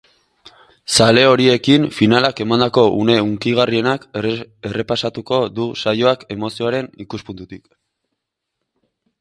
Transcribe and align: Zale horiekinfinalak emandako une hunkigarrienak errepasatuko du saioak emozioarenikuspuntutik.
Zale 0.93 1.25
horiekinfinalak 1.31 2.41
emandako 2.45 2.85
une 3.03 3.17
hunkigarrienak 3.25 4.09
errepasatuko 4.23 5.41
du 5.61 5.69
saioak 5.83 6.27
emozioarenikuspuntutik. 6.37 7.67